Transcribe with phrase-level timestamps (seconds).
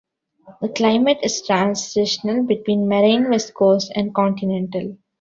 [0.63, 4.97] The climate is transitional between marine west coast and continental.